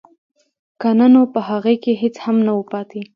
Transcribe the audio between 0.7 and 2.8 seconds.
که نه نو په هغه کې هېڅ هم نه وو